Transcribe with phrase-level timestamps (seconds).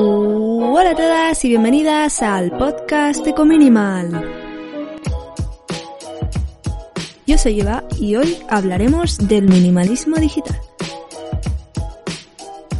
[0.00, 4.24] Hola a todas y bienvenidas al podcast de Cominimal.
[7.26, 10.56] Yo soy Eva y hoy hablaremos del minimalismo digital.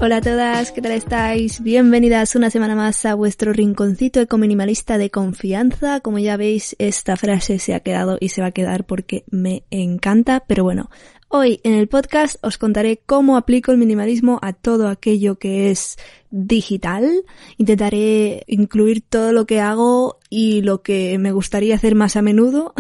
[0.01, 1.61] Hola a todas, ¿qué tal estáis?
[1.61, 5.99] Bienvenidas una semana más a vuestro rinconcito ecominimalista de confianza.
[5.99, 9.65] Como ya veis, esta frase se ha quedado y se va a quedar porque me
[9.73, 10.89] encanta, pero bueno,
[11.31, 15.99] Hoy en el podcast os contaré cómo aplico el minimalismo a todo aquello que es
[16.31, 17.23] digital.
[17.59, 22.73] Intentaré incluir todo lo que hago y lo que me gustaría hacer más a menudo,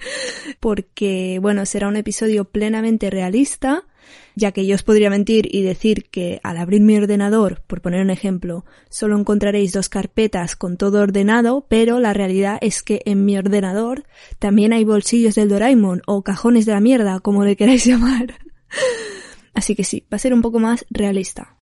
[0.60, 3.84] porque bueno, será un episodio plenamente realista
[4.34, 8.02] ya que yo os podría mentir y decir que al abrir mi ordenador, por poner
[8.02, 13.24] un ejemplo, solo encontraréis dos carpetas con todo ordenado, pero la realidad es que en
[13.24, 14.04] mi ordenador
[14.38, 18.38] también hay bolsillos del Doraemon o cajones de la mierda, como le queráis llamar.
[19.54, 21.56] Así que sí, va a ser un poco más realista.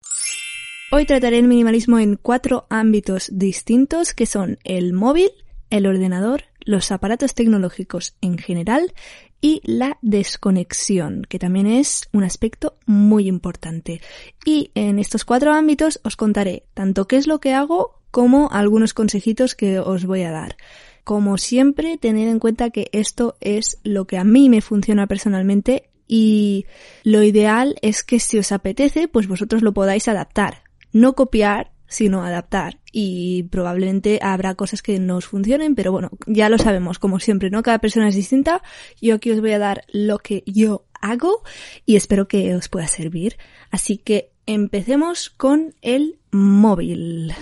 [0.91, 5.29] Hoy trataré el minimalismo en cuatro ámbitos distintos que son el móvil,
[5.69, 8.93] el ordenador, los aparatos tecnológicos en general
[9.41, 14.01] y la desconexión, que también es un aspecto muy importante.
[14.45, 18.93] Y en estos cuatro ámbitos os contaré tanto qué es lo que hago como algunos
[18.93, 20.57] consejitos que os voy a dar.
[21.03, 25.89] Como siempre, tened en cuenta que esto es lo que a mí me funciona personalmente
[26.07, 26.65] y
[27.03, 30.63] lo ideal es que si os apetece, pues vosotros lo podáis adaptar.
[30.91, 32.79] No copiar, sino adaptar.
[32.91, 37.49] Y probablemente habrá cosas que no os funcionen, pero bueno, ya lo sabemos, como siempre,
[37.49, 37.63] ¿no?
[37.63, 38.61] Cada persona es distinta.
[39.01, 41.43] Yo aquí os voy a dar lo que yo hago
[41.85, 43.37] y espero que os pueda servir.
[43.71, 47.33] Así que empecemos con el móvil.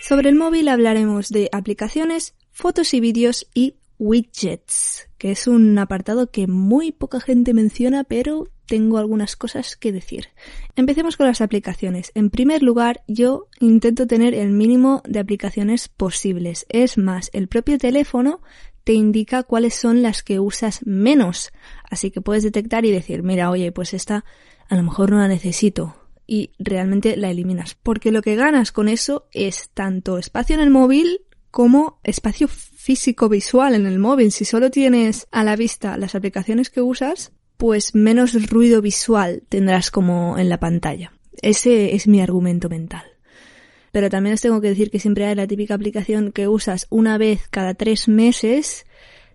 [0.00, 6.30] Sobre el móvil hablaremos de aplicaciones, fotos y vídeos y widgets, que es un apartado
[6.30, 10.28] que muy poca gente menciona, pero tengo algunas cosas que decir.
[10.76, 12.12] Empecemos con las aplicaciones.
[12.14, 16.66] En primer lugar, yo intento tener el mínimo de aplicaciones posibles.
[16.68, 18.40] Es más, el propio teléfono
[18.84, 21.52] te indica cuáles son las que usas menos.
[21.88, 24.24] Así que puedes detectar y decir, mira, oye, pues esta
[24.68, 25.96] a lo mejor no la necesito.
[26.26, 27.76] Y realmente la eliminas.
[27.82, 33.28] Porque lo que ganas con eso es tanto espacio en el móvil como espacio físico
[33.28, 34.32] visual en el móvil.
[34.32, 39.92] Si solo tienes a la vista las aplicaciones que usas, pues menos ruido visual tendrás
[39.92, 41.12] como en la pantalla.
[41.42, 43.04] Ese es mi argumento mental.
[43.92, 47.18] Pero también os tengo que decir que siempre hay la típica aplicación que usas una
[47.18, 48.84] vez cada tres meses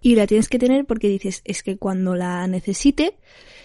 [0.02, 3.18] y la tienes que tener porque dices, es que cuando la necesite,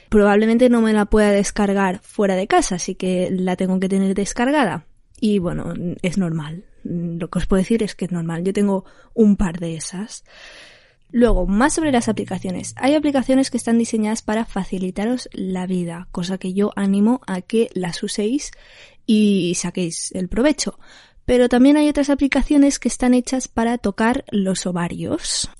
[0.09, 4.15] probablemente no me la pueda descargar fuera de casa, así que la tengo que tener
[4.15, 4.87] descargada.
[5.21, 6.67] Y bueno, es normal.
[6.85, 8.45] Lo que os puedo decir es que es normal.
[8.45, 10.23] Yo tengo un par de esas.
[11.13, 12.75] Luego, más sobre las aplicaciones.
[12.77, 17.69] Hay aplicaciones que están diseñadas para facilitaros la vida, cosa que yo animo a que
[17.75, 18.51] las uséis
[19.07, 20.79] y saquéis el provecho.
[21.27, 25.51] Pero también hay otras aplicaciones que están hechas para tocar los ovarios.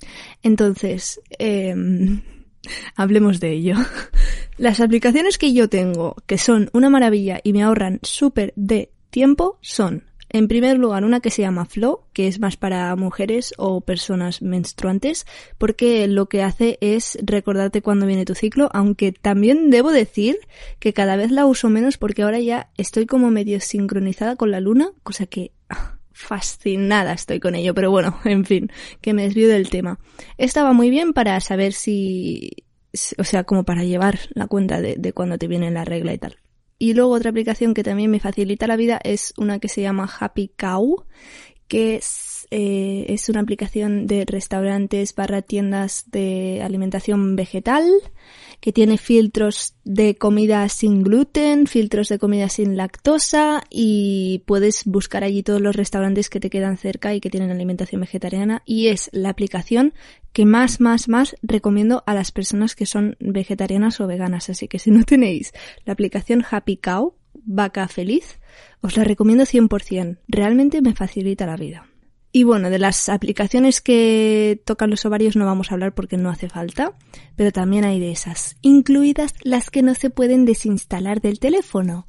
[0.41, 2.23] Entonces, em,
[2.95, 3.75] hablemos de ello.
[4.57, 9.57] Las aplicaciones que yo tengo, que son una maravilla y me ahorran súper de tiempo,
[9.61, 10.03] son
[10.33, 14.41] en primer lugar, una que se llama Flow, que es más para mujeres o personas
[14.41, 15.27] menstruantes,
[15.59, 20.39] porque lo que hace es recordarte cuando viene tu ciclo, aunque también debo decir
[20.79, 24.59] que cada vez la uso menos porque ahora ya estoy como medio sincronizada con la
[24.59, 28.71] luna, cosa que ah, fascinada estoy con ello, pero bueno, en fin,
[29.01, 29.99] que me desvío del tema.
[30.39, 32.49] Esta va muy bien para saber si,
[33.19, 36.17] o sea, como para llevar la cuenta de, de cuando te viene la regla y
[36.17, 36.37] tal.
[36.83, 40.05] Y luego otra aplicación que también me facilita la vida es una que se llama
[40.19, 41.05] Happy Cow,
[41.69, 47.89] que es, eh, es una aplicación de restaurantes barra tiendas de alimentación vegetal
[48.63, 55.25] que tiene filtros de comida sin gluten, filtros de comida sin lactosa y puedes buscar
[55.25, 59.09] allí todos los restaurantes que te quedan cerca y que tienen alimentación vegetariana y es
[59.11, 59.93] la aplicación
[60.31, 64.49] que más, más, más recomiendo a las personas que son vegetarianas o veganas.
[64.49, 65.51] Así que si no tenéis
[65.83, 68.39] la aplicación Happy Cow, vaca feliz,
[68.79, 70.19] os la recomiendo 100%.
[70.29, 71.92] Realmente me facilita la vida.
[72.35, 76.31] Y bueno, de las aplicaciones que tocan los ovarios no vamos a hablar porque no
[76.31, 76.97] hace falta,
[77.35, 82.07] pero también hay de esas, incluidas las que no se pueden desinstalar del teléfono.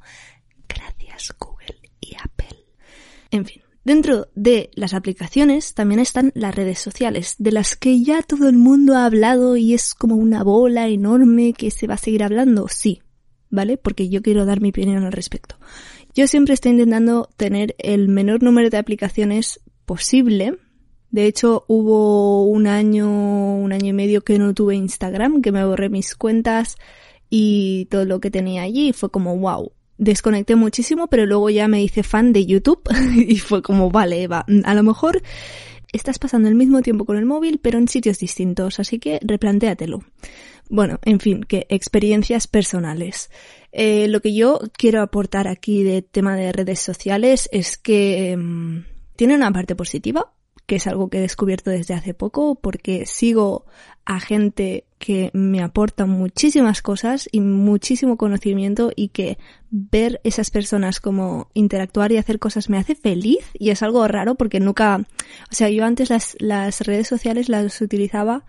[0.67, 2.65] Gracias Google y Apple.
[3.29, 8.23] En fin, dentro de las aplicaciones también están las redes sociales, de las que ya
[8.23, 11.97] todo el mundo ha hablado y es como una bola enorme que se va a
[11.97, 13.03] seguir hablando, sí,
[13.51, 13.77] ¿vale?
[13.77, 15.55] Porque yo quiero dar mi opinión al respecto.
[16.15, 20.57] Yo siempre estoy intentando tener el menor número de aplicaciones posible.
[21.11, 25.65] De hecho, hubo un año, un año y medio que no tuve Instagram, que me
[25.65, 26.77] borré mis cuentas
[27.29, 28.91] y todo lo que tenía allí.
[28.93, 29.71] Fue como, wow.
[29.97, 32.81] Desconecté muchísimo, pero luego ya me hice fan de YouTube
[33.15, 35.21] y fue como, vale, Eva, a lo mejor
[35.93, 40.03] estás pasando el mismo tiempo con el móvil, pero en sitios distintos, así que replantéatelo.
[40.69, 43.29] Bueno, en fin, que experiencias personales.
[43.71, 48.83] Eh, lo que yo quiero aportar aquí de tema de redes sociales es que em,
[49.15, 50.33] tiene una parte positiva,
[50.65, 53.65] que es algo que he descubierto desde hace poco, porque sigo
[54.05, 59.37] a gente que me aporta muchísimas cosas y muchísimo conocimiento y que
[59.69, 64.35] ver esas personas como interactuar y hacer cosas me hace feliz y es algo raro
[64.35, 65.01] porque nunca,
[65.51, 68.45] o sea, yo antes las, las redes sociales las utilizaba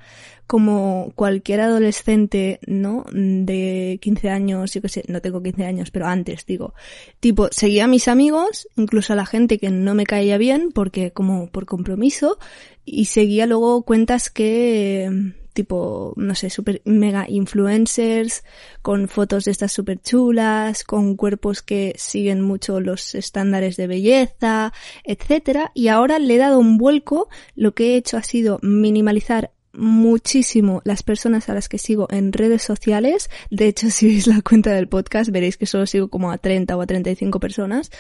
[0.47, 3.05] como cualquier adolescente, ¿no?
[3.11, 6.75] De 15 años, yo que sé, no tengo 15 años, pero antes, digo.
[7.19, 11.11] Tipo, seguía a mis amigos, incluso a la gente que no me caía bien, porque
[11.11, 12.39] como por compromiso,
[12.87, 18.45] y seguía luego cuentas que, tipo, no sé, super mega influencers,
[18.81, 24.73] con fotos de estas super chulas, con cuerpos que siguen mucho los estándares de belleza,
[25.03, 25.73] etcétera.
[25.75, 30.83] Y ahora le he dado un vuelco, lo que he hecho ha sido minimalizar muchísimo
[30.85, 33.31] las personas a las que sigo en redes sociales.
[33.51, 36.77] De hecho, si veis la cuenta del podcast, veréis que solo sigo como a 30
[36.77, 37.91] o a 35 personas,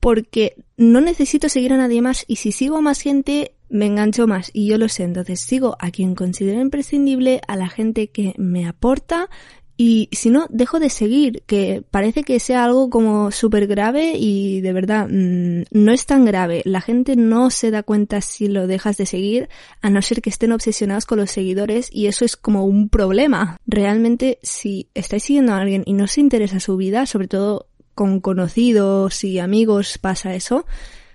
[0.00, 4.26] porque no necesito seguir a nadie más y si sigo a más gente, me engancho
[4.26, 5.04] más y yo lo sé.
[5.04, 9.28] Entonces sigo a quien considero imprescindible, a la gente que me aporta
[9.76, 14.60] y si no, dejo de seguir, que parece que sea algo como súper grave y
[14.60, 16.62] de verdad mm, no es tan grave.
[16.64, 19.48] La gente no se da cuenta si lo dejas de seguir,
[19.82, 23.58] a no ser que estén obsesionados con los seguidores y eso es como un problema.
[23.66, 27.66] Realmente, si estáis siguiendo a alguien y no se interesa su vida, sobre todo
[27.96, 30.66] con conocidos y amigos pasa eso,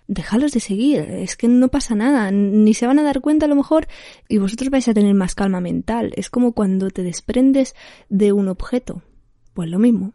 [0.10, 3.50] déjalos de seguir, es que no pasa nada, ni se van a dar cuenta a
[3.50, 3.88] lo mejor
[4.28, 6.12] y vosotros vais a tener más calma mental.
[6.16, 7.76] Es como cuando te desprendes
[8.10, 9.04] de un objeto.
[9.54, 10.14] Pues lo mismo.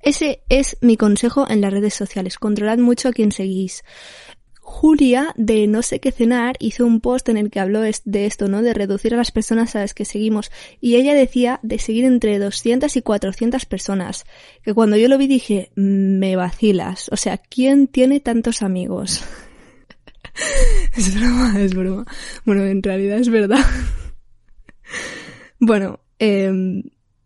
[0.00, 2.38] Ese es mi consejo en las redes sociales.
[2.38, 3.82] Controlad mucho a quien seguís.
[4.68, 8.48] Julia de No sé qué cenar hizo un post en el que habló de esto,
[8.48, 8.62] ¿no?
[8.62, 10.52] De reducir a las personas a las que seguimos.
[10.80, 14.26] Y ella decía de seguir entre 200 y 400 personas.
[14.62, 17.08] Que cuando yo lo vi dije, me vacilas.
[17.10, 19.24] O sea, ¿quién tiene tantos amigos?
[20.96, 22.04] es broma, es broma.
[22.44, 23.64] Bueno, en realidad es verdad.
[25.58, 26.52] bueno, eh,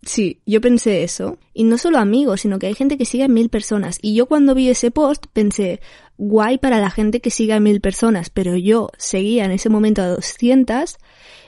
[0.04, 1.38] Sí, yo pensé eso.
[1.54, 3.98] Y no solo amigos, sino que hay gente que sigue a mil personas.
[4.02, 5.80] Y yo cuando vi ese post pensé,
[6.18, 10.02] guay para la gente que sigue a mil personas, pero yo seguía en ese momento
[10.02, 10.98] a 200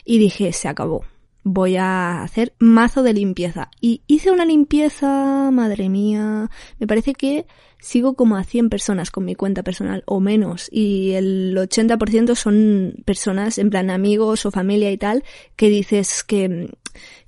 [0.04, 1.04] y dije, se acabó.
[1.42, 3.70] Voy a hacer mazo de limpieza.
[3.80, 6.48] Y hice una limpieza, madre mía.
[6.78, 7.46] Me parece que
[7.80, 10.68] sigo como a 100 personas con mi cuenta personal o menos.
[10.70, 15.22] Y el 80% son personas, en plan amigos o familia y tal,
[15.54, 16.70] que dices que,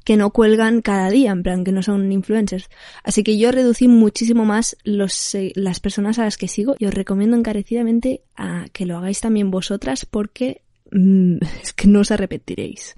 [0.06, 2.70] que no cuelgan cada día, en plan que no son influencers.
[3.02, 6.86] Así que yo reducí muchísimo más los, eh, las personas a las que sigo y
[6.86, 12.12] os recomiendo encarecidamente a que lo hagáis también vosotras porque mm, es que no os
[12.12, 12.94] arrepentiréis.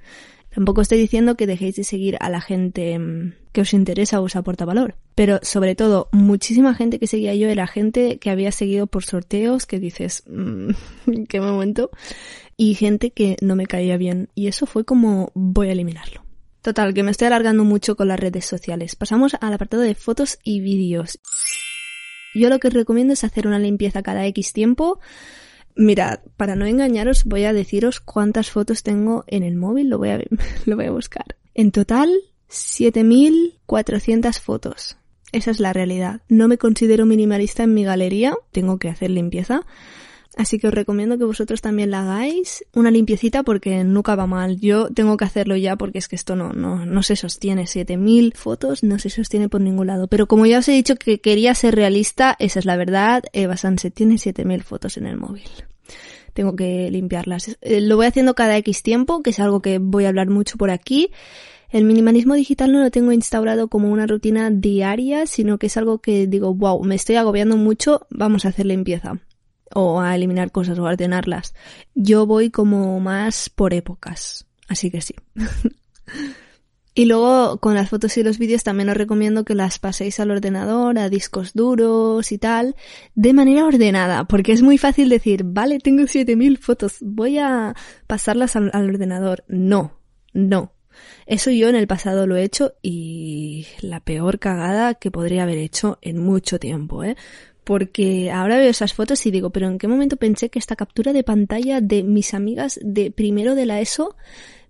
[0.54, 4.24] Tampoco estoy diciendo que dejéis de seguir a la gente mm, que os interesa o
[4.24, 4.96] os aporta valor.
[5.14, 9.64] Pero sobre todo, muchísima gente que seguía yo era gente que había seguido por sorteos
[9.64, 10.72] que dices, mmm,
[11.30, 11.90] qué momento.
[12.58, 14.28] Y gente que no me caía bien.
[14.34, 16.27] Y eso fue como voy a eliminarlo.
[16.62, 18.96] Total, que me estoy alargando mucho con las redes sociales.
[18.96, 21.20] Pasamos al apartado de fotos y vídeos.
[22.34, 25.00] Yo lo que recomiendo es hacer una limpieza cada X tiempo.
[25.74, 30.10] Mirad, para no engañaros voy a deciros cuántas fotos tengo en el móvil, lo voy
[30.10, 30.18] a,
[30.66, 31.36] lo voy a buscar.
[31.54, 32.10] En total,
[32.48, 34.96] 7400 fotos.
[35.32, 36.22] Esa es la realidad.
[36.28, 39.66] No me considero minimalista en mi galería, tengo que hacer limpieza,
[40.36, 42.64] Así que os recomiendo que vosotros también la hagáis.
[42.72, 44.60] Una limpiecita porque nunca va mal.
[44.60, 47.66] Yo tengo que hacerlo ya porque es que esto no, no, no se sostiene.
[47.66, 50.06] 7000 fotos no se sostiene por ningún lado.
[50.06, 53.24] Pero como ya os he dicho que quería ser realista, esa es la verdad.
[53.32, 55.48] Eva Sanse tiene 7000 fotos en el móvil
[56.34, 57.58] tengo que limpiarlas.
[57.62, 60.56] Eh, lo voy haciendo cada X tiempo, que es algo que voy a hablar mucho
[60.56, 61.10] por aquí.
[61.70, 65.98] El minimalismo digital no lo tengo instaurado como una rutina diaria, sino que es algo
[65.98, 69.18] que digo, wow, me estoy agobiando mucho, vamos a hacer limpieza
[69.74, 71.54] o a eliminar cosas o a ordenarlas.
[71.94, 75.14] Yo voy como más por épocas, así que sí.
[76.98, 80.32] Y luego con las fotos y los vídeos también os recomiendo que las paséis al
[80.32, 82.74] ordenador, a discos duros y tal,
[83.14, 87.76] de manera ordenada, porque es muy fácil decir, vale, tengo 7000 fotos, voy a
[88.08, 89.44] pasarlas al, al, ordenador.
[89.46, 90.00] No,
[90.32, 90.72] no.
[91.26, 95.58] Eso yo en el pasado lo he hecho y la peor cagada que podría haber
[95.58, 97.16] hecho en mucho tiempo, ¿eh?
[97.68, 101.12] Porque ahora veo esas fotos y digo, pero ¿en qué momento pensé que esta captura
[101.12, 104.16] de pantalla de mis amigas de primero de la ESO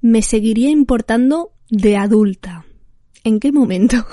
[0.01, 2.65] me seguiría importando de adulta.
[3.23, 4.05] ¿En qué momento?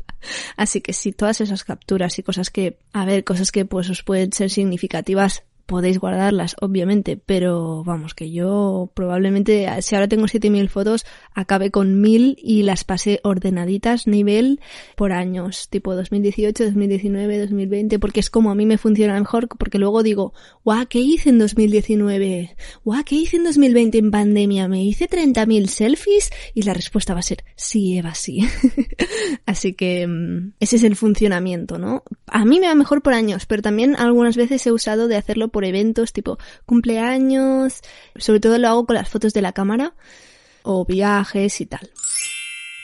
[0.56, 4.02] Así que sí, todas esas capturas y cosas que, a ver, cosas que pues os
[4.02, 10.68] pueden ser significativas podéis guardarlas, obviamente, pero vamos, que yo probablemente, si ahora tengo 7000
[10.68, 14.60] fotos, acabe con 1000 y las pasé ordenaditas nivel
[14.96, 19.78] por años, tipo 2018, 2019, 2020, porque es como a mí me funciona mejor, porque
[19.78, 20.32] luego digo,
[20.64, 22.56] guau, ¿qué hice en 2019?
[22.84, 24.68] Guau, ¿qué hice en 2020 en pandemia?
[24.68, 26.30] ¿Me hice 30.000 selfies?
[26.54, 28.46] Y la respuesta va a ser, sí, Eva, sí.
[29.46, 32.02] Así que mm, ese es el funcionamiento, ¿no?
[32.26, 35.48] A mí me va mejor por años, pero también algunas veces he usado de hacerlo
[35.52, 37.80] por eventos tipo cumpleaños,
[38.16, 39.94] sobre todo lo hago con las fotos de la cámara
[40.62, 41.90] o viajes y tal.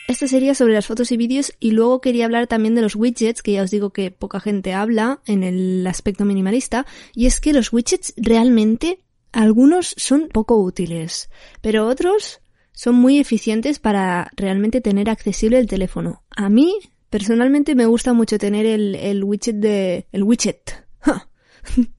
[0.09, 3.43] Esto sería sobre las fotos y vídeos y luego quería hablar también de los widgets,
[3.43, 7.53] que ya os digo que poca gente habla en el aspecto minimalista, y es que
[7.53, 9.01] los widgets realmente
[9.33, 11.29] algunos son poco útiles,
[11.61, 12.41] pero otros
[12.73, 16.23] son muy eficientes para realmente tener accesible el teléfono.
[16.31, 16.75] A mí,
[17.11, 20.07] personalmente, me gusta mucho tener el, widget de...
[20.13, 20.87] el widget.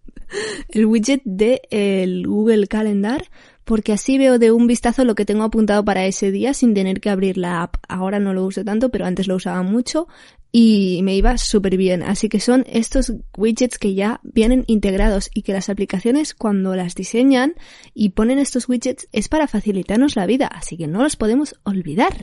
[0.69, 3.23] el widget de el Google Calendar
[3.69, 6.99] porque así veo de un vistazo lo que tengo apuntado para ese día sin tener
[6.99, 7.75] que abrir la app.
[7.87, 10.07] Ahora no lo uso tanto, pero antes lo usaba mucho
[10.51, 12.01] y me iba súper bien.
[12.01, 16.95] Así que son estos widgets que ya vienen integrados y que las aplicaciones cuando las
[16.95, 17.53] diseñan
[17.93, 22.15] y ponen estos widgets es para facilitarnos la vida, así que no los podemos olvidar.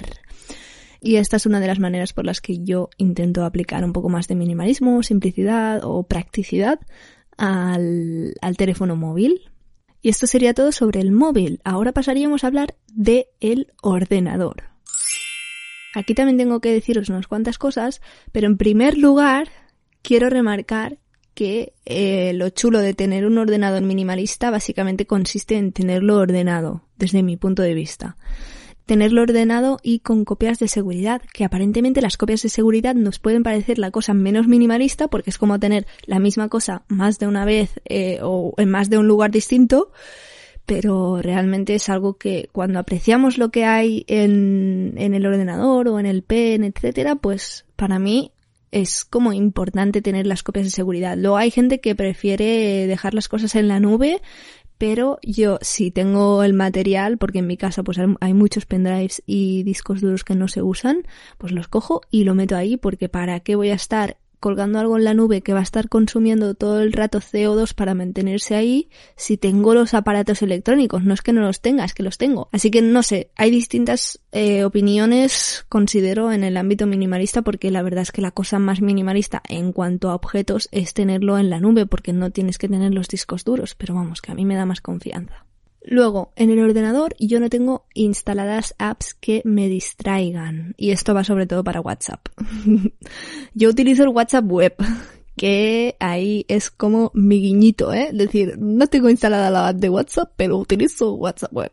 [1.00, 4.08] Y esta es una de las maneras por las que yo intento aplicar un poco
[4.08, 6.80] más de minimalismo, simplicidad o practicidad
[7.36, 9.50] al, al teléfono móvil.
[10.02, 11.60] Y esto sería todo sobre el móvil.
[11.64, 14.64] Ahora pasaríamos a hablar de el ordenador.
[15.94, 19.48] Aquí también tengo que deciros unas cuantas cosas, pero en primer lugar
[20.02, 20.98] quiero remarcar
[21.34, 27.22] que eh, lo chulo de tener un ordenador minimalista básicamente consiste en tenerlo ordenado, desde
[27.22, 28.16] mi punto de vista
[28.86, 33.42] tenerlo ordenado y con copias de seguridad, que aparentemente las copias de seguridad nos pueden
[33.42, 37.44] parecer la cosa menos minimalista porque es como tener la misma cosa más de una
[37.44, 39.90] vez eh, o en más de un lugar distinto,
[40.66, 46.06] pero realmente es algo que cuando apreciamos lo que hay en, el ordenador o en
[46.06, 48.30] el pen, etcétera, pues para mí
[48.70, 51.16] es como importante tener las copias de seguridad.
[51.16, 54.20] Luego hay gente que prefiere dejar las cosas en la nube
[54.78, 59.62] pero yo si tengo el material, porque en mi casa pues hay muchos pendrives y
[59.62, 61.02] discos duros que no se usan,
[61.38, 64.96] pues los cojo y lo meto ahí porque para qué voy a estar colgando algo
[64.96, 68.90] en la nube que va a estar consumiendo todo el rato CO2 para mantenerse ahí
[69.16, 71.02] si tengo los aparatos electrónicos.
[71.02, 72.48] No es que no los tenga, es que los tengo.
[72.52, 77.82] Así que no sé, hay distintas eh, opiniones, considero, en el ámbito minimalista porque la
[77.82, 81.58] verdad es que la cosa más minimalista en cuanto a objetos es tenerlo en la
[81.58, 84.54] nube porque no tienes que tener los discos duros, pero vamos, que a mí me
[84.54, 85.45] da más confianza.
[85.88, 90.74] Luego, en el ordenador yo no tengo instaladas apps que me distraigan.
[90.76, 92.26] Y esto va sobre todo para WhatsApp.
[93.54, 94.74] yo utilizo el WhatsApp web,
[95.36, 98.08] que ahí es como mi guiñito, ¿eh?
[98.10, 101.72] Es decir, no tengo instalada la app de WhatsApp, pero utilizo WhatsApp web.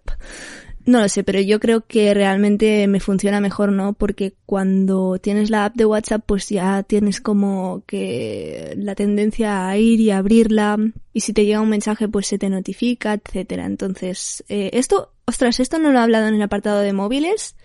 [0.86, 3.94] No lo sé, pero yo creo que realmente me funciona mejor, ¿no?
[3.94, 9.78] Porque cuando tienes la app de WhatsApp, pues ya tienes como que la tendencia a
[9.78, 10.78] ir y abrirla.
[11.14, 13.66] Y si te llega un mensaje, pues se te notifica, etcétera.
[13.66, 17.56] Entonces, eh, esto, ostras, esto no lo he hablado en el apartado de móviles,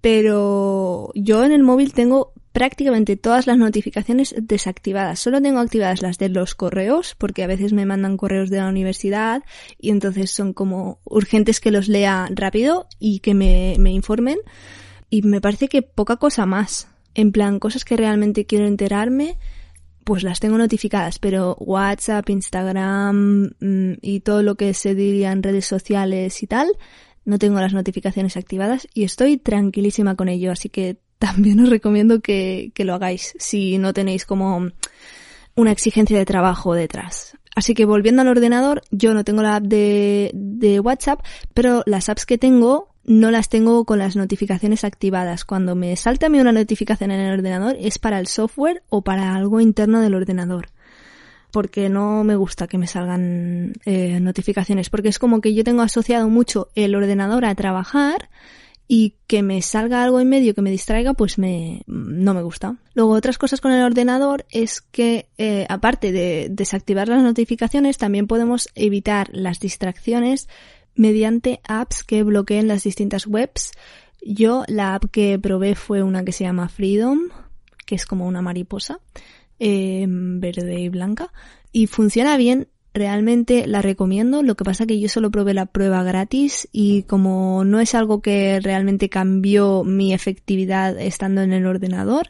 [0.00, 5.20] pero yo en el móvil tengo prácticamente todas las notificaciones desactivadas.
[5.20, 8.68] Solo tengo activadas las de los correos, porque a veces me mandan correos de la
[8.68, 9.42] universidad
[9.78, 14.38] y entonces son como urgentes que los lea rápido y que me, me informen.
[15.08, 16.88] Y me parece que poca cosa más.
[17.14, 19.36] En plan, cosas que realmente quiero enterarme,
[20.04, 25.42] pues las tengo notificadas, pero WhatsApp, Instagram mm, y todo lo que se diría en
[25.42, 26.68] redes sociales y tal,
[27.24, 32.20] no tengo las notificaciones activadas y estoy tranquilísima con ello, así que también os recomiendo
[32.20, 34.70] que, que lo hagáis si no tenéis como
[35.54, 37.36] una exigencia de trabajo detrás.
[37.54, 41.20] Así que volviendo al ordenador, yo no tengo la app de, de, WhatsApp,
[41.52, 45.44] pero las apps que tengo no las tengo con las notificaciones activadas.
[45.44, 49.02] Cuando me salta a mí una notificación en el ordenador es para el software o
[49.02, 50.68] para algo interno del ordenador.
[51.52, 55.82] porque no me gusta que me salgan eh, notificaciones, porque es como que yo tengo
[55.82, 58.30] asociado mucho el ordenador a trabajar
[58.92, 62.78] y que me salga algo en medio que me distraiga, pues me, no me gusta.
[62.94, 68.26] Luego, otras cosas con el ordenador es que, eh, aparte de desactivar las notificaciones, también
[68.26, 70.48] podemos evitar las distracciones
[70.96, 73.70] mediante apps que bloqueen las distintas webs.
[74.22, 77.28] Yo, la app que probé fue una que se llama Freedom,
[77.86, 78.98] que es como una mariposa,
[79.60, 81.32] eh, verde y blanca,
[81.70, 84.42] y funciona bien realmente la recomiendo.
[84.42, 88.20] Lo que pasa que yo solo probé la prueba gratis y como no es algo
[88.20, 92.28] que realmente cambió mi efectividad estando en el ordenador,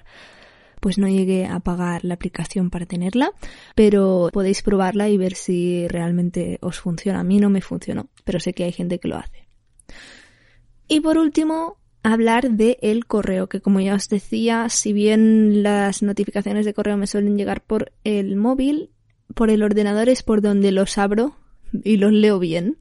[0.81, 3.33] pues no llegué a pagar la aplicación para tenerla,
[3.75, 7.21] pero podéis probarla y ver si realmente os funciona.
[7.21, 9.47] A mí no me funcionó, pero sé que hay gente que lo hace.
[10.88, 16.02] Y por último, hablar de el correo, que como ya os decía, si bien las
[16.02, 18.90] notificaciones de correo me suelen llegar por el móvil,
[19.34, 21.34] por el ordenador es por donde los abro
[21.84, 22.76] y los leo bien.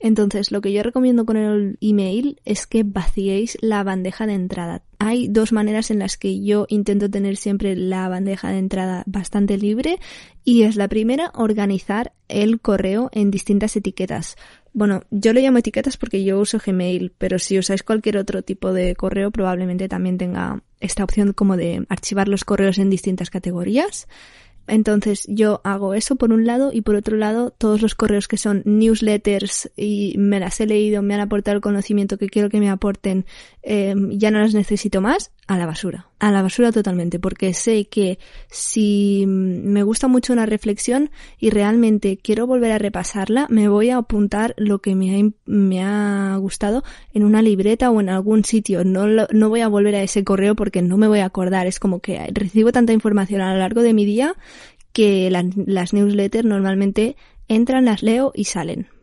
[0.00, 4.82] Entonces, lo que yo recomiendo con el email es que vaciéis la bandeja de entrada.
[4.98, 9.56] Hay dos maneras en las que yo intento tener siempre la bandeja de entrada bastante
[9.56, 9.98] libre
[10.44, 14.36] y es la primera, organizar el correo en distintas etiquetas.
[14.74, 18.72] Bueno, yo lo llamo etiquetas porque yo uso Gmail, pero si usáis cualquier otro tipo
[18.72, 24.06] de correo probablemente también tenga esta opción como de archivar los correos en distintas categorías.
[24.66, 28.36] Entonces yo hago eso por un lado y por otro lado todos los correos que
[28.36, 32.60] son newsletters y me las he leído, me han aportado el conocimiento que quiero que
[32.60, 33.26] me aporten,
[33.62, 36.08] eh, ya no las necesito más, a la basura.
[36.20, 38.18] A la basura totalmente, porque sé que
[38.48, 43.96] si me gusta mucho una reflexión y realmente quiero volver a repasarla, me voy a
[43.96, 48.84] apuntar lo que me ha, me ha gustado en una libreta o en algún sitio.
[48.84, 51.66] No, no voy a volver a ese correo porque no me voy a acordar.
[51.66, 54.34] Es como que recibo tanta información a lo largo de mi día
[54.92, 57.16] que las newsletters normalmente
[57.48, 58.93] entran, las leo y salen.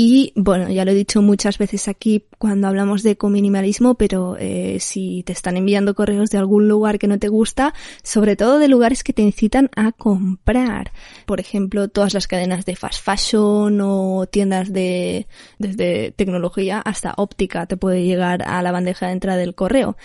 [0.00, 4.76] Y bueno, ya lo he dicho muchas veces aquí cuando hablamos de cominimalismo, pero eh,
[4.78, 7.74] si te están enviando correos de algún lugar que no te gusta,
[8.04, 10.92] sobre todo de lugares que te incitan a comprar.
[11.26, 15.26] Por ejemplo, todas las cadenas de fast fashion o tiendas de
[15.58, 19.96] desde tecnología hasta óptica te puede llegar a la bandeja de entrada del correo.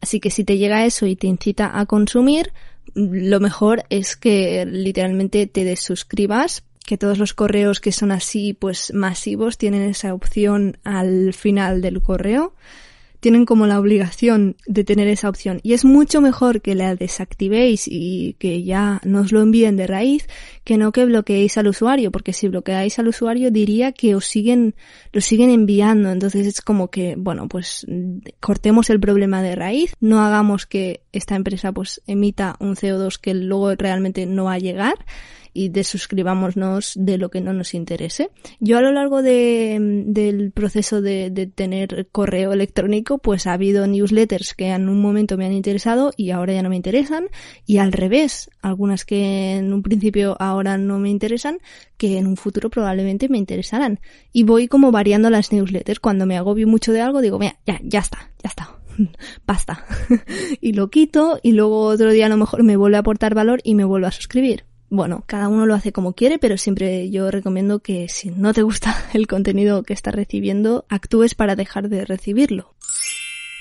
[0.00, 2.54] Así que si te llega eso y te incita a consumir,
[2.94, 8.92] lo mejor es que literalmente te desuscribas que todos los correos que son así, pues
[8.94, 12.54] masivos, tienen esa opción al final del correo.
[13.20, 15.60] Tienen como la obligación de tener esa opción.
[15.62, 20.26] Y es mucho mejor que la desactivéis y que ya nos lo envíen de raíz
[20.64, 24.74] que no que bloqueéis al usuario, porque si bloqueáis al usuario diría que os siguen,
[25.12, 26.10] lo siguen enviando.
[26.10, 27.86] Entonces es como que, bueno, pues
[28.40, 33.34] cortemos el problema de raíz, no hagamos que esta empresa pues emita un CO2 que
[33.34, 34.96] luego realmente no va a llegar
[35.52, 38.30] y desuscribámonos de lo que no nos interese.
[38.60, 43.86] Yo a lo largo de, del proceso de, de, tener correo electrónico, pues ha habido
[43.86, 47.28] newsletters que en un momento me han interesado y ahora ya no me interesan,
[47.66, 51.58] y al revés, algunas que en un principio ahora no me interesan,
[51.96, 54.00] que en un futuro probablemente me interesarán.
[54.32, 56.00] Y voy como variando las newsletters.
[56.00, 58.78] Cuando me agobio mucho de algo, digo, mira, ya, ya está, ya está.
[59.46, 59.84] Basta.
[60.60, 63.60] y lo quito y luego otro día a lo mejor me vuelve a aportar valor
[63.64, 64.64] y me vuelvo a suscribir.
[64.94, 68.60] Bueno, cada uno lo hace como quiere, pero siempre yo recomiendo que si no te
[68.60, 72.74] gusta el contenido que estás recibiendo, actúes para dejar de recibirlo.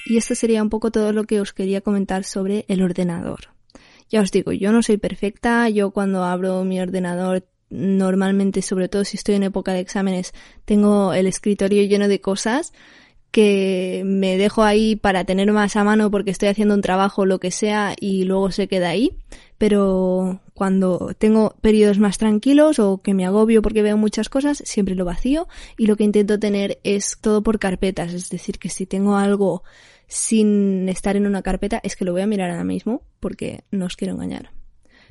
[0.06, 3.54] Y esto sería un poco todo lo que os quería comentar sobre el ordenador.
[4.10, 9.06] Ya os digo, yo no soy perfecta, yo cuando abro mi ordenador normalmente, sobre todo
[9.06, 10.34] si estoy en época de exámenes,
[10.65, 12.74] tengo el escritorio lleno de cosas
[13.32, 17.26] que me dejo ahí para tener más a mano porque estoy haciendo un trabajo o
[17.26, 19.13] lo que sea y luego se queda ahí.
[19.58, 24.93] Pero cuando tengo periodos más tranquilos o que me agobio porque veo muchas cosas, siempre
[24.93, 28.13] lo vacío y lo que intento tener es todo por carpetas.
[28.13, 29.63] Es decir, que si tengo algo
[30.08, 33.88] sin estar en una carpeta es que lo voy a mirar ahora mismo porque no
[33.88, 34.52] os quiero engañar.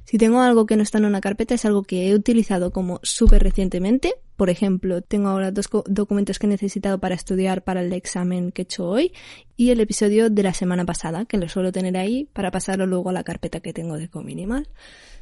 [0.05, 3.01] Si tengo algo que no está en una carpeta es algo que he utilizado como
[3.03, 4.15] súper recientemente.
[4.41, 8.63] Por ejemplo, tengo ahora dos documentos que he necesitado para estudiar para el examen que
[8.63, 9.13] he hecho hoy
[9.55, 13.11] y el episodio de la semana pasada, que lo suelo tener ahí para pasarlo luego
[13.11, 14.67] a la carpeta que tengo de Cominimal.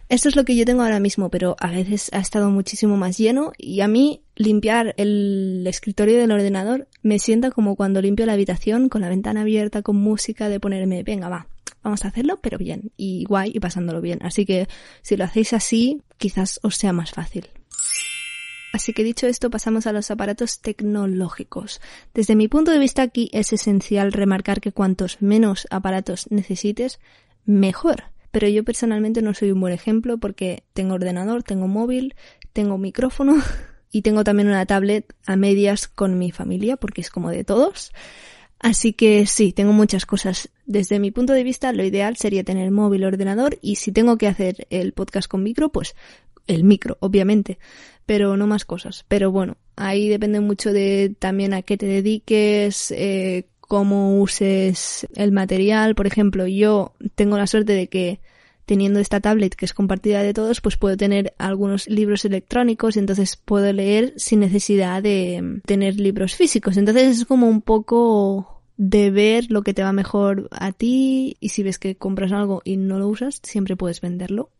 [0.08, 3.18] Esto es lo que yo tengo ahora mismo, pero a veces ha estado muchísimo más
[3.18, 8.34] lleno y a mí limpiar el escritorio del ordenador me sienta como cuando limpio la
[8.34, 11.48] habitación con la ventana abierta, con música, de ponerme, venga, va,
[11.82, 14.20] vamos a hacerlo, pero bien, y guay, y pasándolo bien.
[14.22, 14.68] Así que
[15.02, 17.48] si lo hacéis así, quizás os sea más fácil.
[18.72, 21.80] Así que dicho esto, pasamos a los aparatos tecnológicos.
[22.12, 27.00] Desde mi punto de vista aquí es esencial remarcar que cuantos menos aparatos necesites,
[27.44, 28.04] mejor.
[28.30, 32.14] pero yo personalmente no soy un buen ejemplo porque tengo ordenador, tengo móvil,
[32.52, 33.36] tengo micrófono
[33.90, 37.90] y tengo también una tablet a medias con mi familia porque es como de todos.
[38.60, 40.50] Así que sí, tengo muchas cosas.
[40.66, 44.26] Desde mi punto de vista, lo ideal sería tener móvil, ordenador y si tengo que
[44.26, 45.94] hacer el podcast con micro, pues
[46.48, 47.58] el micro, obviamente,
[48.06, 49.04] pero no más cosas.
[49.06, 55.30] Pero bueno, ahí depende mucho de también a qué te dediques, eh, cómo uses el
[55.30, 55.94] material.
[55.94, 58.20] Por ejemplo, yo tengo la suerte de que
[58.64, 62.98] teniendo esta tablet que es compartida de todos, pues puedo tener algunos libros electrónicos y
[62.98, 66.76] entonces puedo leer sin necesidad de tener libros físicos.
[66.76, 71.48] Entonces es como un poco de ver lo que te va mejor a ti y
[71.48, 74.50] si ves que compras algo y no lo usas, siempre puedes venderlo.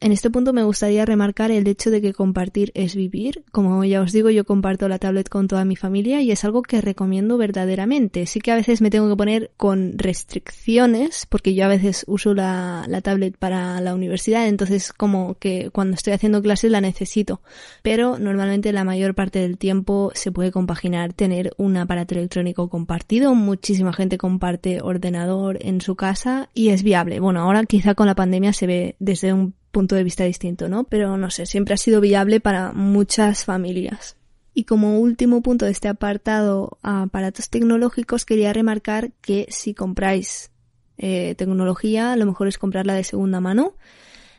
[0.00, 3.44] En este punto me gustaría remarcar el hecho de que compartir es vivir.
[3.50, 6.62] Como ya os digo, yo comparto la tablet con toda mi familia y es algo
[6.62, 8.24] que recomiendo verdaderamente.
[8.26, 12.32] Sí que a veces me tengo que poner con restricciones porque yo a veces uso
[12.32, 17.40] la, la tablet para la universidad, entonces como que cuando estoy haciendo clases la necesito.
[17.82, 23.34] Pero normalmente la mayor parte del tiempo se puede compaginar tener un aparato electrónico compartido.
[23.34, 27.18] Muchísima gente comparte ordenador en su casa y es viable.
[27.18, 30.84] Bueno, ahora quizá con la pandemia se ve desde un punto de vista distinto, ¿no?
[30.84, 34.16] Pero no sé, siempre ha sido viable para muchas familias.
[34.54, 40.50] Y como último punto de este apartado aparatos tecnológicos, quería remarcar que si compráis
[40.96, 43.74] eh, tecnología, lo mejor es comprarla de segunda mano.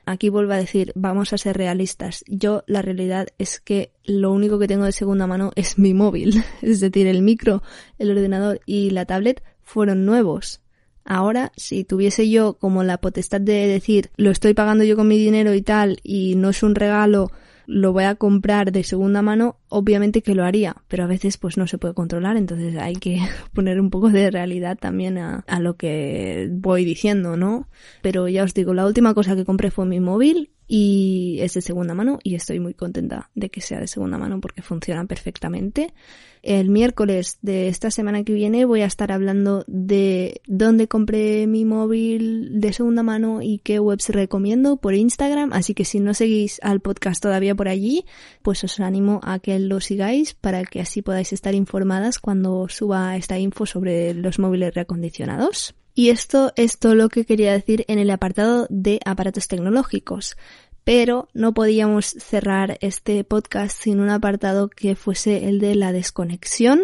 [0.05, 2.23] Aquí vuelvo a decir, vamos a ser realistas.
[2.27, 6.43] Yo la realidad es que lo único que tengo de segunda mano es mi móvil.
[6.61, 7.63] Es decir, el micro,
[7.97, 10.61] el ordenador y la tablet fueron nuevos.
[11.05, 15.17] Ahora, si tuviese yo como la potestad de decir, lo estoy pagando yo con mi
[15.17, 17.31] dinero y tal, y no es un regalo,
[17.65, 21.57] lo voy a comprar de segunda mano, obviamente que lo haría, pero a veces pues
[21.57, 23.19] no se puede controlar, entonces hay que
[23.53, 27.67] poner un poco de realidad también a, a lo que voy diciendo, ¿no?
[28.01, 31.62] Pero ya os digo, la última cosa que compré fue mi móvil y es de
[31.62, 35.95] segunda mano y estoy muy contenta de que sea de segunda mano porque funcionan perfectamente.
[36.43, 41.65] El miércoles de esta semana que viene voy a estar hablando de dónde compré mi
[41.65, 46.60] móvil de segunda mano y qué webs recomiendo por Instagram, así que si no seguís
[46.62, 48.05] al podcast todavía por allí,
[48.43, 53.17] pues os animo a que lo sigáis para que así podáis estar informadas cuando suba
[53.17, 55.73] esta info sobre los móviles reacondicionados.
[55.99, 60.38] Y esto es todo lo que quería decir en el apartado de aparatos tecnológicos.
[60.85, 66.79] Pero no podíamos cerrar este podcast sin un apartado que fuese el de la desconexión,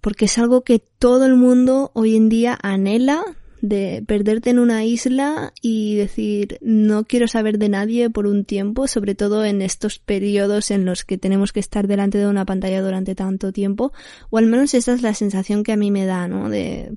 [0.00, 3.24] porque es algo que todo el mundo hoy en día anhela
[3.62, 8.86] de perderte en una isla y decir no quiero saber de nadie por un tiempo,
[8.86, 12.80] sobre todo en estos periodos en los que tenemos que estar delante de una pantalla
[12.80, 13.92] durante tanto tiempo,
[14.30, 16.48] o al menos esa es la sensación que a mí me da, ¿no?
[16.48, 16.96] De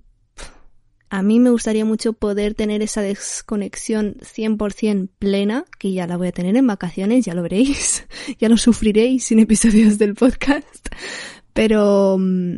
[1.10, 6.30] a mí me gustaría mucho poder tener esa desconexión 100% plena, que ya la voy
[6.30, 8.06] a tener en vacaciones, ya lo veréis,
[8.40, 10.88] ya lo sufriréis sin episodios del podcast,
[11.54, 12.58] pero mm,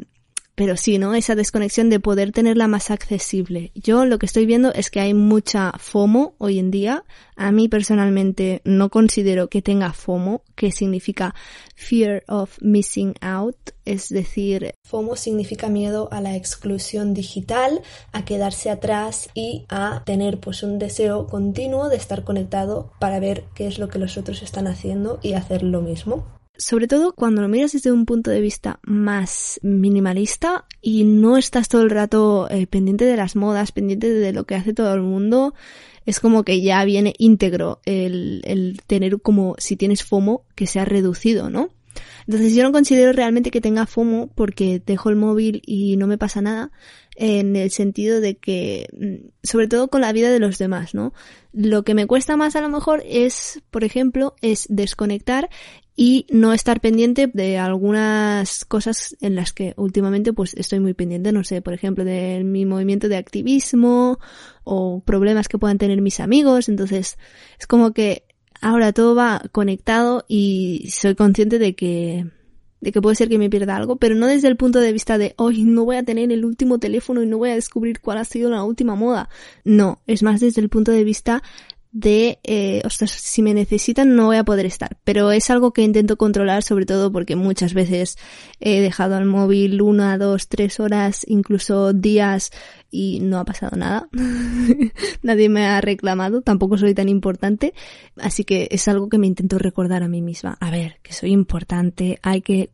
[0.58, 1.14] pero sí, ¿no?
[1.14, 3.72] Esa desconexión de poder tenerla más accesible.
[3.76, 7.04] Yo lo que estoy viendo es que hay mucha FOMO hoy en día.
[7.36, 11.36] A mí personalmente no considero que tenga FOMO, que significa
[11.76, 13.56] Fear of Missing Out.
[13.86, 20.40] Es decir, FOMO significa miedo a la exclusión digital, a quedarse atrás y a tener
[20.40, 24.42] pues un deseo continuo de estar conectado para ver qué es lo que los otros
[24.42, 26.26] están haciendo y hacer lo mismo
[26.58, 31.70] sobre todo cuando lo miras desde un punto de vista más minimalista y no estás
[31.70, 35.02] todo el rato eh, pendiente de las modas, pendiente de lo que hace todo el
[35.02, 35.54] mundo,
[36.06, 40.86] es como que ya viene íntegro el, el tener como si tienes FOMO que sea
[40.86, 41.70] reducido, ¿no?
[42.28, 46.18] Entonces yo no considero realmente que tenga FOMO porque dejo el móvil y no me
[46.18, 46.72] pasa nada
[47.18, 51.14] en el sentido de que, mm, sobre todo con la vida de los demás, ¿no?
[51.52, 55.50] Lo que me cuesta más a lo mejor es, por ejemplo, es desconectar
[55.96, 61.32] y no estar pendiente de algunas cosas en las que últimamente pues estoy muy pendiente,
[61.32, 64.20] no sé, por ejemplo, de mi movimiento de activismo
[64.64, 67.18] o problemas que puedan tener mis amigos, entonces
[67.60, 68.26] es como que
[68.62, 72.26] ahora todo va conectado y soy consciente de que
[72.82, 75.18] de que puede ser que me pierda algo, pero no desde el punto de vista
[75.18, 78.20] de hoy no voy a tener el último teléfono y no voy a descubrir cuál
[78.20, 79.30] ha sido la última moda.
[79.64, 81.44] No, es más desde el punto de vista
[81.92, 84.98] de, eh, ostras, si me necesitan no voy a poder estar.
[85.04, 88.18] Pero es algo que intento controlar sobre todo porque muchas veces
[88.60, 92.52] he dejado el móvil una, dos, tres horas, incluso días
[92.92, 94.08] y no ha pasado nada.
[95.22, 97.74] Nadie me ha reclamado, tampoco soy tan importante,
[98.18, 100.58] así que es algo que me intento recordar a mí misma.
[100.60, 102.70] A ver, que soy importante, hay que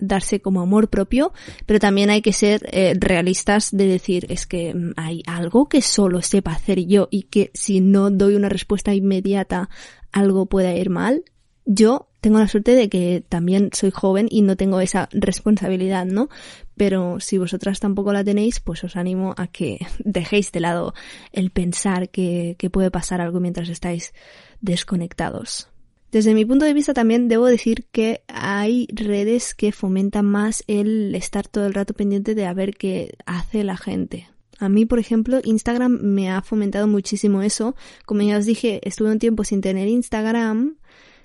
[0.00, 1.32] darse como amor propio,
[1.66, 5.82] pero también hay que ser eh, realistas de decir, es que mm, hay algo que
[5.82, 9.68] solo sepa hacer yo y que si no doy una respuesta inmediata
[10.12, 11.24] algo pueda ir mal.
[11.64, 16.28] Yo tengo la suerte de que también soy joven y no tengo esa responsabilidad, ¿no?
[16.76, 20.94] Pero si vosotras tampoco la tenéis, pues os animo a que dejéis de lado
[21.32, 24.14] el pensar que, que puede pasar algo mientras estáis
[24.60, 25.68] desconectados.
[26.10, 31.14] Desde mi punto de vista también debo decir que hay redes que fomentan más el
[31.14, 34.28] estar todo el rato pendiente de a ver qué hace la gente.
[34.58, 37.76] A mí, por ejemplo, Instagram me ha fomentado muchísimo eso.
[38.04, 40.76] Como ya os dije, estuve un tiempo sin tener Instagram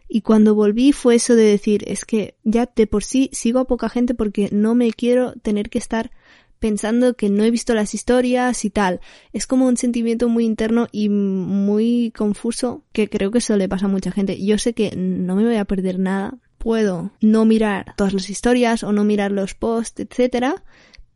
[0.07, 3.65] y cuando volví fue eso de decir, es que ya de por sí sigo a
[3.65, 6.11] poca gente porque no me quiero tener que estar
[6.59, 9.01] pensando que no he visto las historias y tal.
[9.33, 13.87] Es como un sentimiento muy interno y muy confuso que creo que eso le pasa
[13.87, 14.39] a mucha gente.
[14.39, 16.37] Yo sé que no me voy a perder nada.
[16.59, 20.63] Puedo no mirar todas las historias o no mirar los posts, etcétera,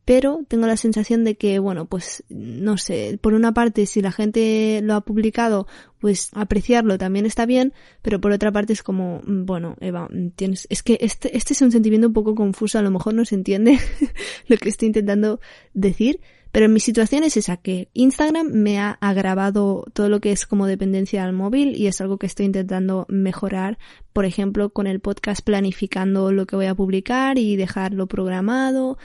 [0.08, 4.10] pero tengo la sensación de que, bueno, pues no sé, por una parte si la
[4.10, 5.66] gente lo ha publicado,
[6.00, 10.30] pues apreciarlo también está bien, pero por otra parte es como, mm, bueno, Eva, mm,
[10.30, 13.26] tienes, es que este, este es un sentimiento un poco confuso, a lo mejor no
[13.26, 13.78] se entiende
[14.48, 15.40] lo que estoy intentando
[15.74, 16.20] decir,
[16.52, 20.46] pero en mi situación es esa, que Instagram me ha agravado todo lo que es
[20.46, 23.78] como dependencia al móvil y es algo que estoy intentando mejorar,
[24.14, 28.96] por ejemplo, con el podcast planificando lo que voy a publicar y dejarlo programado,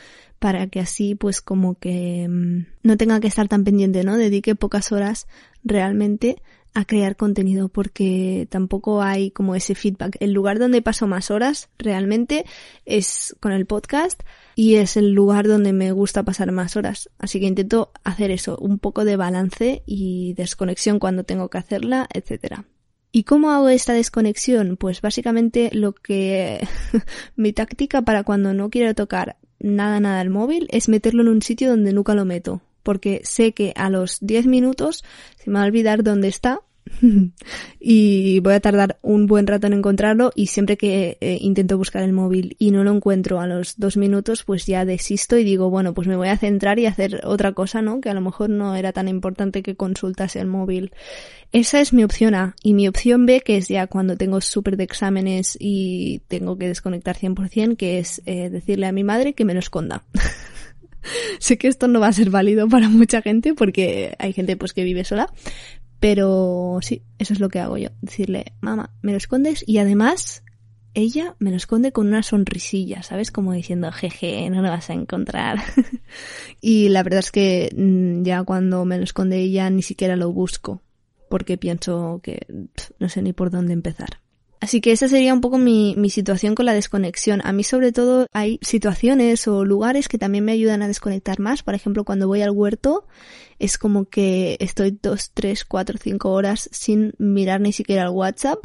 [0.43, 4.17] para que así pues como que mm, no tenga que estar tan pendiente, ¿no?
[4.17, 5.25] Dedique pocas horas
[5.63, 6.41] realmente
[6.73, 10.17] a crear contenido porque tampoco hay como ese feedback.
[10.19, 12.43] El lugar donde paso más horas realmente
[12.83, 14.21] es con el podcast
[14.53, 17.09] y es el lugar donde me gusta pasar más horas.
[17.19, 22.09] Así que intento hacer eso, un poco de balance y desconexión cuando tengo que hacerla,
[22.13, 22.65] etcétera.
[23.13, 24.75] ¿Y cómo hago esta desconexión?
[24.75, 26.67] Pues básicamente lo que
[27.37, 31.41] mi táctica para cuando no quiero tocar nada, nada el móvil es meterlo en un
[31.41, 32.61] sitio donde nunca lo meto.
[32.83, 35.03] Porque sé que a los 10 minutos
[35.43, 36.59] se me va a olvidar dónde está
[37.79, 42.03] y voy a tardar un buen rato en encontrarlo y siempre que eh, intento buscar
[42.03, 45.69] el móvil y no lo encuentro a los dos minutos pues ya desisto y digo
[45.69, 48.49] bueno pues me voy a centrar y hacer otra cosa no que a lo mejor
[48.49, 50.91] no era tan importante que consultase el móvil
[51.51, 54.77] esa es mi opción A y mi opción B que es ya cuando tengo súper
[54.77, 59.45] de exámenes y tengo que desconectar 100% que es eh, decirle a mi madre que
[59.45, 60.03] me lo esconda.
[61.39, 64.73] Sé que esto no va a ser válido para mucha gente porque hay gente pues
[64.73, 65.31] que vive sola,
[66.03, 67.87] pero sí, eso es lo que hago yo.
[68.01, 70.43] Decirle, mamá, me lo escondes y además
[70.93, 73.31] ella me lo esconde con una sonrisilla, ¿sabes?
[73.31, 75.59] Como diciendo, jeje, no lo vas a encontrar.
[76.59, 80.29] y la verdad es que mm, ya cuando me lo esconde ella ni siquiera lo
[80.33, 80.81] busco,
[81.29, 82.47] porque pienso que
[82.99, 84.19] no sé ni por dónde empezar.
[84.63, 87.41] Así que esa sería un poco mi, mi, situación con la desconexión.
[87.43, 91.63] A mí sobre todo hay situaciones o lugares que también me ayudan a desconectar más.
[91.63, 93.05] Por ejemplo, cuando voy al huerto
[93.59, 98.59] es como que estoy dos, tres, cuatro, cinco horas sin mirar ni siquiera el WhatsApp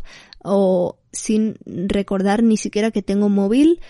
[0.44, 3.80] o sin recordar ni siquiera que tengo móvil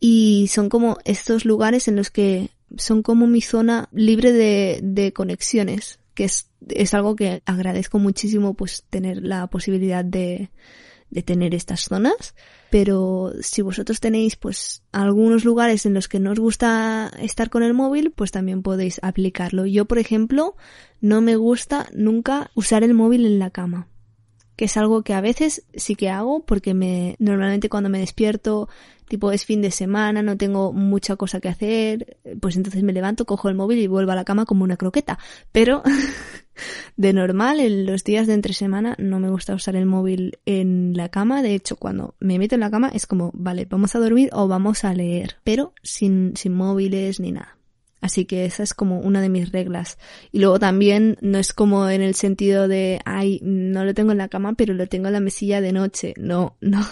[0.00, 5.14] y son como estos lugares en los que son como mi zona libre de, de
[5.14, 10.50] conexiones, que es, es algo que agradezco muchísimo pues tener la posibilidad de,
[11.14, 12.34] de tener estas zonas,
[12.70, 17.62] pero si vosotros tenéis pues algunos lugares en los que no os gusta estar con
[17.62, 19.64] el móvil, pues también podéis aplicarlo.
[19.64, 20.56] Yo, por ejemplo,
[21.00, 23.88] no me gusta nunca usar el móvil en la cama
[24.56, 28.68] que es algo que a veces sí que hago porque me normalmente cuando me despierto
[29.08, 33.26] tipo es fin de semana, no tengo mucha cosa que hacer, pues entonces me levanto,
[33.26, 35.18] cojo el móvil y vuelvo a la cama como una croqueta.
[35.52, 35.82] Pero
[36.96, 40.94] de normal, en los días de entre semana no me gusta usar el móvil en
[40.96, 41.42] la cama.
[41.42, 44.48] De hecho, cuando me meto en la cama es como, vale, vamos a dormir o
[44.48, 47.53] vamos a leer, pero sin, sin móviles ni nada.
[48.04, 49.96] Así que esa es como una de mis reglas.
[50.30, 54.18] Y luego también no es como en el sentido de, ay, no lo tengo en
[54.18, 56.12] la cama, pero lo tengo en la mesilla de noche.
[56.18, 56.86] No, no.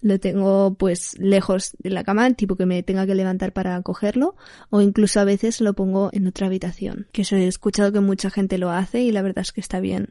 [0.00, 4.34] lo tengo pues lejos de la cama, tipo que me tenga que levantar para cogerlo.
[4.68, 7.06] O incluso a veces lo pongo en otra habitación.
[7.12, 9.78] Que eso he escuchado que mucha gente lo hace y la verdad es que está
[9.78, 10.08] bien.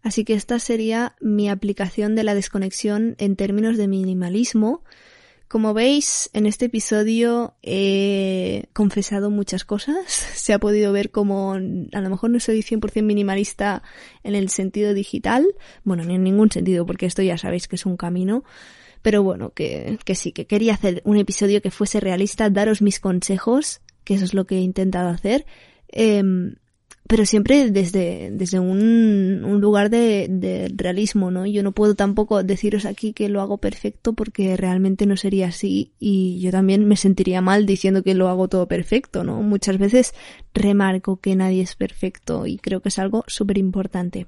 [0.00, 4.84] Así que esta sería mi aplicación de la desconexión en términos de minimalismo
[5.48, 9.96] como veis, en este episodio he confesado muchas cosas.
[10.34, 13.82] Se ha podido ver como a lo mejor no soy 100% minimalista
[14.22, 15.46] en el sentido digital.
[15.84, 18.44] Bueno, ni en ningún sentido, porque esto ya sabéis que es un camino.
[19.02, 22.98] Pero bueno, que, que sí, que quería hacer un episodio que fuese realista, daros mis
[22.98, 25.46] consejos, que eso es lo que he intentado hacer.
[25.88, 26.24] Eh,
[27.08, 31.46] pero siempre desde, desde un, un lugar de, de, realismo, ¿no?
[31.46, 35.92] Yo no puedo tampoco deciros aquí que lo hago perfecto porque realmente no sería así
[35.98, 39.42] y yo también me sentiría mal diciendo que lo hago todo perfecto, ¿no?
[39.42, 40.14] Muchas veces
[40.54, 44.26] remarco que nadie es perfecto y creo que es algo súper importante.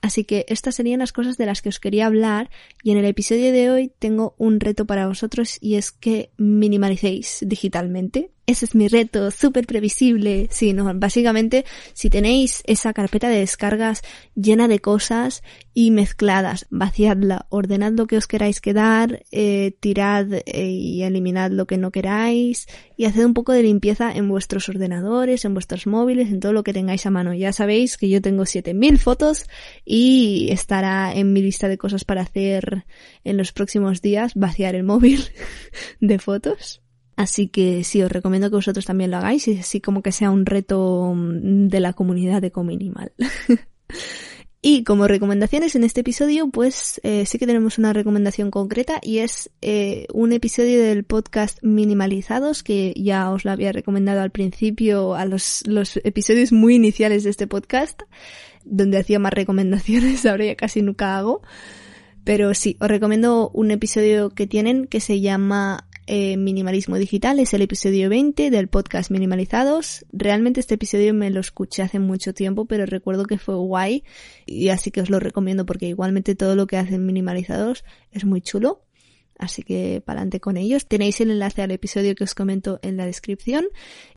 [0.00, 2.50] Así que estas serían las cosas de las que os quería hablar
[2.84, 7.38] y en el episodio de hoy tengo un reto para vosotros y es que minimalicéis
[7.46, 10.48] digitalmente ese es mi reto, súper previsible.
[10.50, 14.00] Sí, no, básicamente, si tenéis esa carpeta de descargas
[14.34, 15.42] llena de cosas
[15.74, 21.66] y mezcladas, vaciadla, ordenad lo que os queráis quedar, eh, tirad eh, y eliminad lo
[21.66, 26.30] que no queráis y haced un poco de limpieza en vuestros ordenadores, en vuestros móviles,
[26.30, 27.34] en todo lo que tengáis a mano.
[27.34, 29.44] Ya sabéis que yo tengo 7000 fotos
[29.84, 32.86] y estará en mi lista de cosas para hacer
[33.24, 35.22] en los próximos días, vaciar el móvil
[36.00, 36.80] de fotos.
[37.18, 40.30] Así que sí, os recomiendo que vosotros también lo hagáis y así como que sea
[40.30, 43.10] un reto mm, de la comunidad de Cominimal.
[44.62, 49.18] y como recomendaciones en este episodio, pues eh, sí que tenemos una recomendación concreta y
[49.18, 55.16] es eh, un episodio del podcast Minimalizados que ya os lo había recomendado al principio
[55.16, 58.00] a los, los episodios muy iniciales de este podcast,
[58.64, 61.42] donde hacía más recomendaciones, ahora ya casi nunca hago.
[62.22, 67.52] Pero sí, os recomiendo un episodio que tienen que se llama eh, minimalismo Digital, es
[67.52, 70.06] el episodio 20 del podcast Minimalizados.
[70.10, 74.04] Realmente este episodio me lo escuché hace mucho tiempo, pero recuerdo que fue guay
[74.46, 78.40] y así que os lo recomiendo porque igualmente todo lo que hacen Minimalizados es muy
[78.40, 78.87] chulo.
[79.38, 80.86] Así que para adelante con ellos.
[80.86, 83.66] Tenéis el enlace al episodio que os comento en la descripción.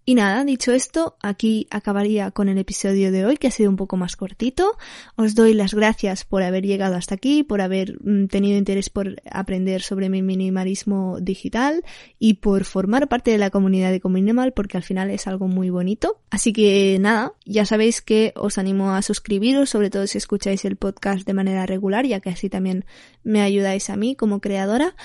[0.03, 3.75] Y nada, dicho esto, aquí acabaría con el episodio de hoy, que ha sido un
[3.75, 4.77] poco más cortito.
[5.15, 9.21] Os doy las gracias por haber llegado hasta aquí, por haber mm, tenido interés por
[9.29, 11.83] aprender sobre mi minimalismo digital
[12.17, 15.69] y por formar parte de la comunidad de Cominimal, porque al final es algo muy
[15.69, 16.19] bonito.
[16.31, 20.77] Así que nada, ya sabéis que os animo a suscribiros, sobre todo si escucháis el
[20.77, 22.85] podcast de manera regular, ya que así también
[23.23, 24.95] me ayudáis a mí como creadora.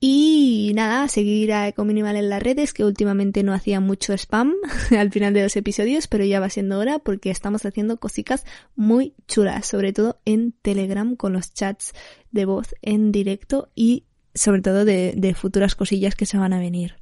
[0.00, 4.54] Y nada, seguir a Ecominimal en las redes, que últimamente no hacía mucho spam
[4.96, 8.44] al final de los episodios, pero ya va siendo hora porque estamos haciendo cositas
[8.76, 11.94] muy chulas, sobre todo en Telegram con los chats
[12.30, 14.04] de voz en directo y
[14.34, 16.94] sobre todo de, de futuras cosillas que se van a venir.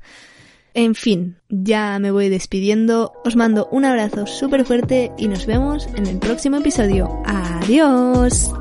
[0.72, 5.86] En fin, ya me voy despidiendo, os mando un abrazo súper fuerte y nos vemos
[5.96, 7.22] en el próximo episodio.
[7.24, 8.52] Adiós.